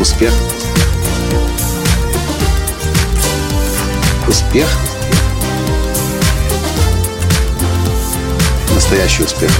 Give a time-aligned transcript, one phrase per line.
[0.00, 0.32] Успех.
[4.26, 4.66] Успех.
[8.74, 9.50] Настоящий успех.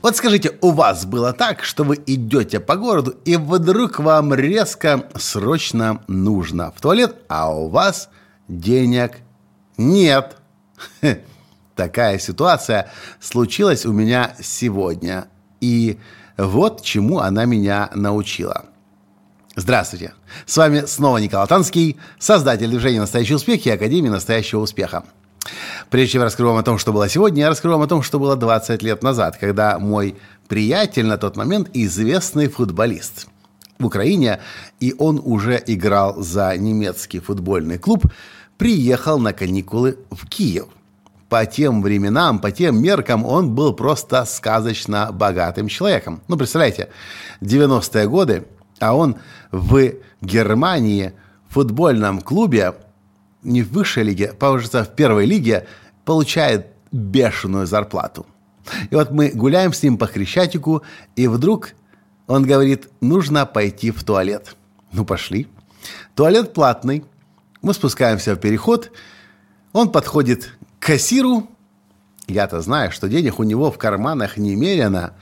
[0.00, 5.06] Вот скажите, у вас было так, что вы идете по городу, и вдруг вам резко,
[5.14, 8.08] срочно нужно в туалет, а у вас
[8.48, 9.18] денег
[9.76, 10.38] нет.
[11.74, 15.28] Такая ситуация случилась у меня сегодня.
[15.60, 15.98] И
[16.36, 18.66] вот чему она меня научила.
[19.54, 20.12] Здравствуйте!
[20.44, 25.04] С вами снова Николай Танский, создатель движения «Настоящий успех» и Академии «Настоящего успеха».
[25.88, 28.18] Прежде чем раскрою вам о том, что было сегодня, я раскрою вам о том, что
[28.18, 30.16] было 20 лет назад, когда мой
[30.48, 33.28] приятель на тот момент известный футболист
[33.78, 34.40] в Украине,
[34.80, 38.06] и он уже играл за немецкий футбольный клуб,
[38.58, 40.66] приехал на каникулы в Киев.
[41.28, 46.22] По тем временам, по тем меркам он был просто сказочно богатым человеком.
[46.28, 46.88] Ну, представляете,
[47.40, 48.46] 90-е годы,
[48.78, 49.16] а он
[49.50, 51.12] в Германии
[51.48, 52.74] в футбольном клубе
[53.42, 55.66] не в высшей лиге, кажется, в первой лиге,
[56.04, 58.26] получает бешеную зарплату.
[58.90, 60.82] И вот мы гуляем с ним по Хрещатику,
[61.14, 61.70] и вдруг
[62.26, 64.56] он говорит, нужно пойти в туалет.
[64.92, 65.48] Ну, пошли.
[66.14, 67.04] Туалет платный.
[67.62, 68.90] Мы спускаемся в переход.
[69.72, 70.56] Он подходит
[70.86, 71.48] кассиру.
[72.28, 75.14] Я-то знаю, что денег у него в карманах немерено.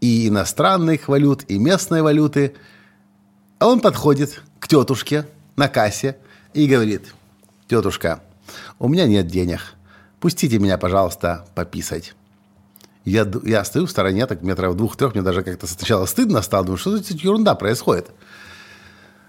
[0.00, 2.54] И иностранных валют, и местной валюты.
[3.58, 6.16] А он подходит к тетушке на кассе
[6.54, 7.14] и говорит–
[7.72, 8.20] «Тетушка,
[8.78, 9.60] у меня нет денег.
[10.20, 12.14] Пустите меня, пожалуйста, пописать».
[13.06, 16.76] Я, я стою в стороне, так метров двух-трех, мне даже как-то сначала стыдно стало, думаю,
[16.76, 18.10] что за ерунда происходит.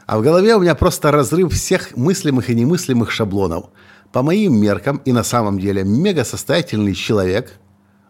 [0.06, 3.70] А в голове у меня просто разрыв всех мыслимых и немыслимых шаблонов.
[4.14, 7.60] По моим меркам и на самом деле мега состоятельный человек,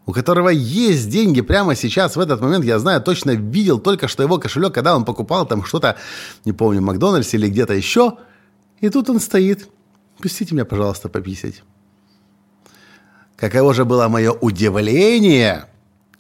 [0.06, 4.22] у которого есть деньги прямо сейчас, в этот момент, я знаю, точно видел только что
[4.22, 5.96] его кошелек, когда он покупал там что-то,
[6.46, 8.18] не помню, в Макдональдсе или где-то еще,
[8.82, 9.68] и тут он стоит–
[10.24, 11.64] Пустите меня, пожалуйста, пописать.
[13.36, 15.66] Каково же было мое удивление,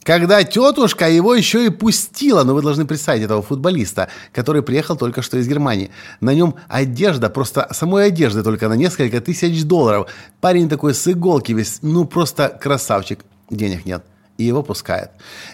[0.03, 2.43] когда тетушка его еще и пустила.
[2.43, 5.91] Но вы должны представить этого футболиста, который приехал только что из Германии.
[6.21, 10.07] На нем одежда, просто самой одежды только на несколько тысяч долларов.
[10.41, 13.19] Парень такой с иголки весь, ну просто красавчик.
[13.49, 14.03] Денег нет.
[14.37, 15.11] И его пускают.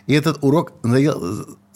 [0.07, 0.73] И этот урок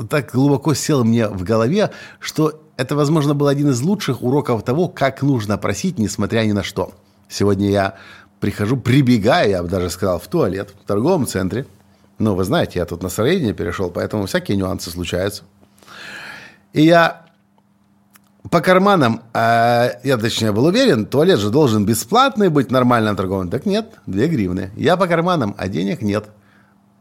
[0.09, 4.87] так глубоко сел мне в голове, что это, возможно, был один из лучших уроков того,
[4.87, 6.93] как нужно просить, несмотря ни на что.
[7.29, 7.95] Сегодня я
[8.39, 11.65] прихожу, прибегаю, я бы даже сказал, в туалет в торговом центре.
[12.19, 15.43] Ну, вы знаете, я тут настроение перешел, поэтому всякие нюансы случаются.
[16.73, 17.25] И я
[18.49, 23.49] по карманам, а я точнее был уверен, туалет же должен бесплатный быть нормальным торговым.
[23.49, 24.71] Так нет, 2 гривны.
[24.75, 26.29] Я по карманам, а денег нет.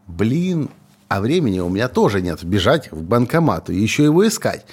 [0.07, 0.71] Блин,
[1.09, 2.43] а времени у меня тоже нет.
[2.45, 4.65] Бежать в банкомат и еще его искать.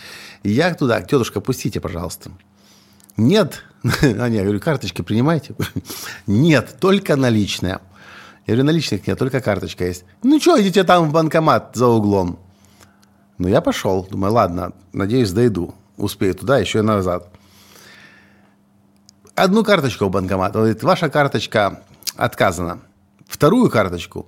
[0.43, 2.31] Я туда, тетушка, пустите, пожалуйста.
[3.17, 3.63] Нет.
[4.01, 5.55] А я говорю, карточки принимайте.
[6.27, 7.79] Нет, только наличная.
[8.49, 10.05] Я говорю, наличных нет, только карточка есть.
[10.23, 12.39] Ну что, идите там в банкомат за углом.
[13.37, 14.07] Ну, я пошел.
[14.09, 15.75] Думаю, ладно, надеюсь, дойду.
[15.97, 17.29] Успею туда, еще и назад.
[19.35, 20.55] Одну карточку в банкомат.
[20.55, 21.83] Он говорит, ваша карточка
[22.15, 22.79] отказана.
[23.27, 24.25] Вторую карточку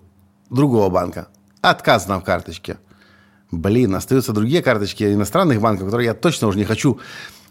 [0.52, 1.28] другого банка
[1.62, 2.78] отказано в карточке.
[3.50, 7.00] Блин, остаются другие карточки иностранных банков, которые я точно уже не хочу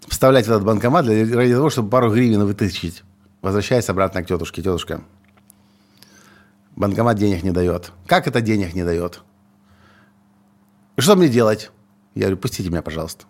[0.06, 3.03] вставлять в этот банкомат для, ради того, чтобы пару гривен вытащить.
[3.42, 4.62] Возвращаясь обратно к тетушке.
[4.62, 5.00] Тетушка,
[6.76, 7.92] банкомат денег не дает.
[8.06, 9.22] Как это денег не дает?
[10.97, 11.70] И что мне делать?
[12.14, 13.25] Я говорю, пустите меня, пожалуйста.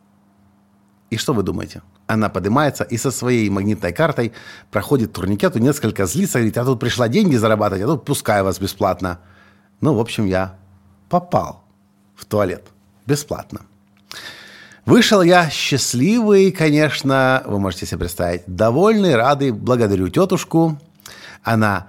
[1.11, 1.83] И что вы думаете?
[2.06, 4.33] Она поднимается и со своей магнитной картой
[4.71, 9.21] проходит турникету, несколько злится, говорит, я тут пришла деньги зарабатывать, а тут пускаю вас бесплатно.
[9.81, 10.56] Ну, в общем, я
[11.09, 11.65] попал
[12.15, 12.69] в туалет
[13.06, 13.62] бесплатно.
[14.87, 20.79] Вышел я счастливый, конечно, вы можете себе представить, довольный, радый, благодарю тетушку.
[21.43, 21.88] Она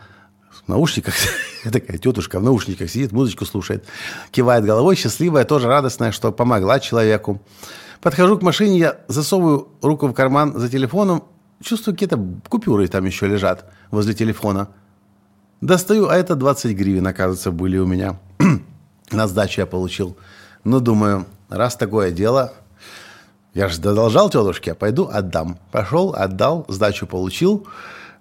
[0.50, 1.16] в наушниках,
[1.72, 3.86] такая тетушка в наушниках сидит, музычку слушает,
[4.32, 7.42] кивает головой, счастливая, тоже радостная, что помогла человеку.
[8.02, 11.24] Подхожу к машине, я засовываю руку в карман за телефоном,
[11.64, 12.20] чувствую, какие-то
[12.50, 14.70] купюры там еще лежат возле телефона.
[15.62, 18.20] Достаю, а это 20 гривен, оказывается, были у меня.
[19.12, 20.18] На сдачу я получил.
[20.64, 22.54] Ну, думаю, раз такое дело,
[23.54, 25.60] я же задолжал тетушке, пойду отдам.
[25.72, 27.68] Пошел, отдал, сдачу получил.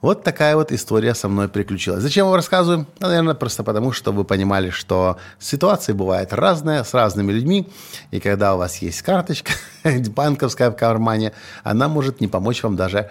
[0.00, 2.02] Вот такая вот история со мной приключилась.
[2.02, 2.86] Зачем вам рассказываю?
[3.00, 7.68] Ну, наверное, просто потому, что вы понимали, что ситуации бывают разные, с разными людьми.
[8.10, 9.52] И когда у вас есть карточка
[9.84, 11.32] банковская в кармане,
[11.64, 13.10] она может не помочь вам даже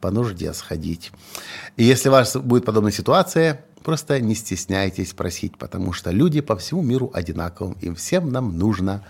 [0.00, 1.12] по нужде сходить.
[1.76, 6.56] И если у вас будет подобная ситуация, Просто не стесняйтесь просить, потому что люди по
[6.56, 9.02] всему миру одинаковы, им всем нам нужно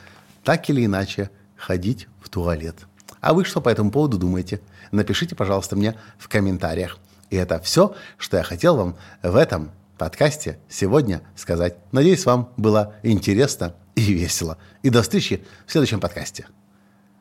[0.44, 2.76] так или иначе ходить в туалет.
[3.20, 4.60] А вы что по этому поводу думаете?
[4.92, 6.98] Напишите, пожалуйста, мне в комментариях.
[7.30, 11.76] И это все, что я хотел вам в этом подкасте сегодня сказать.
[11.92, 14.58] Надеюсь, вам было интересно и весело.
[14.82, 16.46] И до встречи в следующем подкасте.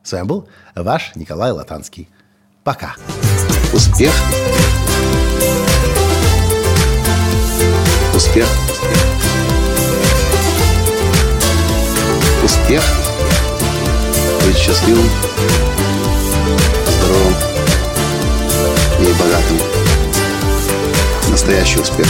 [0.02, 2.08] С вами был ваш Николай Латанский.
[2.64, 2.96] Пока.
[3.72, 4.12] Успех.
[8.14, 8.48] Успех.
[12.42, 12.82] Успех.
[14.44, 15.08] Быть счастливым,
[16.98, 17.34] здоровым
[19.00, 19.69] и богатым.
[21.30, 22.08] Настоящий успех.